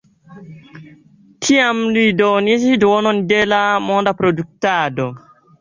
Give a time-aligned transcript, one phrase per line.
[1.47, 5.11] Tiam ili donis duonon de la monda produktado.